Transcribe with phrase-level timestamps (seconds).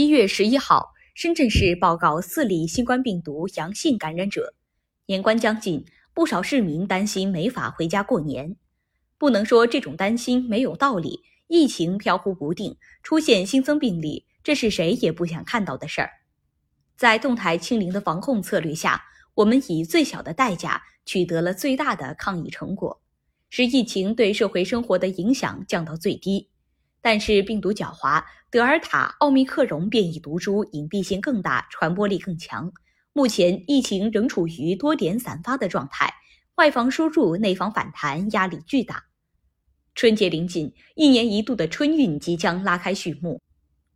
[0.00, 4.54] 一月十一号，深圳市报告四例新冠病毒阳性感染者。
[5.04, 5.84] 年关将近，
[6.14, 8.56] 不少市民担心没法回家过年。
[9.18, 11.20] 不能说这种担心没有道理。
[11.48, 16.10] 疫情飘忽不定，出现新增病例，这是谁也不想看到的事儿。
[16.96, 19.04] 在动态清零的防控策略下，
[19.34, 23.02] 我们以最小的代价取得了最大的抗疫成果，
[23.50, 26.48] 使疫情对社会生活的影响降到最低。
[27.02, 32.72] 但是病毒狡猾，德尔塔、奥密克戎变异毒株隐蔽性更大，传播力更强。
[33.12, 36.12] 目前疫情仍处于多点散发的状态，
[36.56, 39.04] 外防输入、内防反弹，压力巨大。
[39.94, 43.40] 春节临近，一年一度的春运即将拉开序幕。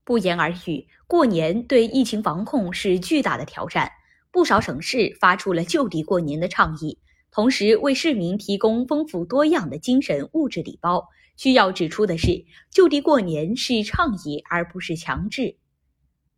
[0.02, 3.91] 不言而喻，过年对疫情防控是巨大的挑战。
[4.30, 6.98] 不少省市发出了就地过年的倡议，
[7.34, 11.04] 同时为市民提供丰富多样的精神物质礼包。
[11.36, 15.56] 需要指出的是，就地过年是倡议而不是强制。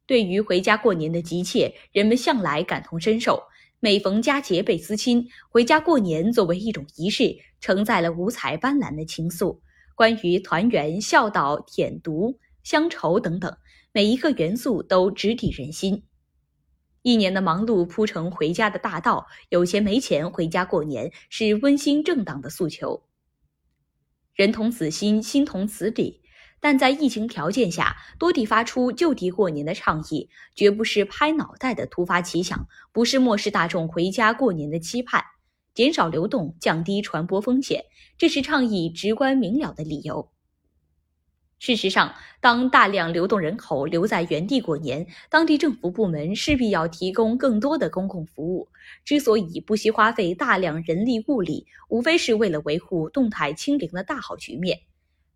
[0.06, 3.42] 对于回家过年的急切，人们向来感同身受。
[3.78, 9.58] 每逢佳节倍思亲，回家过年作为一种仪式，承载了五彩斑斓的情愫。
[9.94, 13.54] 关于团圆、孝道、舔犊、乡愁等等，
[13.92, 16.02] 每一个元素都直抵人心。
[17.06, 23.04] 一年的忙碌铺成回家的大道，有钱没钱回家过年是温馨正当的诉求。
[24.34, 26.20] 人同此心，心同此理。
[26.58, 35.22] 但在疫情条件下，多地发出就地过年的倡议，绝不是拍脑袋的突发奇想，不是漠视大众回家过年的期盼，
[35.74, 37.84] 减少流动，降低传播风险，
[38.18, 40.32] 这是倡议直观明了的理由。
[41.58, 42.14] 事实上，
[42.46, 48.68] 当大量流动人口留在原地过年，当地政府部门势必要提供更多的公共服务。
[49.04, 54.78] 之所以不惜花费大量人力物力，无非是为了维护动态清零的大好局面。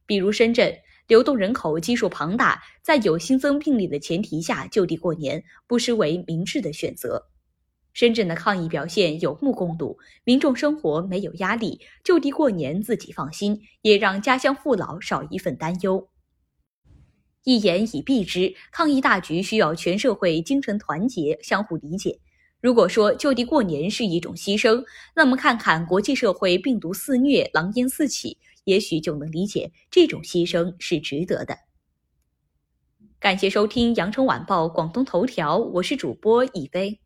[0.06, 0.72] 比如深圳，
[1.08, 7.26] 流动人口基数庞大，在有新增病例的前提下就地过年，不失为明智的选择。
[7.92, 16.06] 深圳的抗疫表现有目共睹，民众生活没有压力，就地过年自己放心，也让家乡父老少一份担忧。
[17.44, 22.18] 一言以蔽之，抗疫大局需要全社会精神团结，相互理解。
[22.60, 24.84] 如果说就地过年是一种牺牲，
[25.16, 31.56] 那么看看国际社会病毒肆虐、狼烟四起，也许就能理解这种牺牲是值得的。
[33.18, 37.00] 感谢收听羊城晚报广东头条，我是主播以飞。